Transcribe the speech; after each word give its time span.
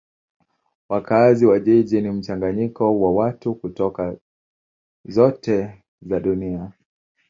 Wakazi 0.89 1.45
wa 1.45 1.59
jiji 1.59 2.01
ni 2.01 2.11
mchanganyiko 2.11 2.99
wa 3.01 3.13
watu 3.13 3.55
kutoka 3.55 4.17
zote 5.05 5.83
za 6.01 6.19
dunia. 6.19 6.71